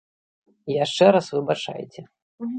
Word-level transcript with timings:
І 0.71 0.77
яшчэ 0.85 1.05
раз 1.17 1.25
выбачайце. 1.37 2.01